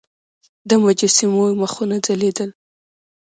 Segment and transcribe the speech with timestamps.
[0.69, 2.49] د مجسمو مخونه ځلیدل